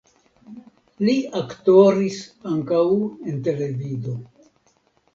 Li 1.07 1.15
aktoris 1.41 2.19
ankaŭ 2.55 2.83
en 2.97 3.41
televido. 3.51 4.21